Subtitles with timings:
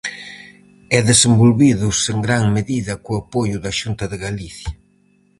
[0.97, 4.71] E desenvolvidos en gran medida co apoio da Xunta de Galicia.